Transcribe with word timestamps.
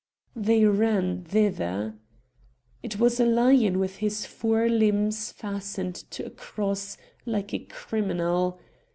They 0.35 0.65
ran 0.65 1.23
thither. 1.25 1.93
It 2.81 2.97
was 2.97 3.19
a 3.19 3.23
lion 3.27 3.77
with 3.77 3.97
his 3.97 4.25
four 4.25 4.67
limbs 4.67 5.31
fastened 5.31 5.93
to 6.09 6.25
a 6.25 6.31
cross 6.31 6.97
like 7.23 7.53
a 7.53 7.59
criminal. 7.59 8.59